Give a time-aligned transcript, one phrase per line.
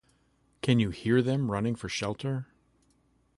[0.63, 2.47] Can you hear them running for shelter?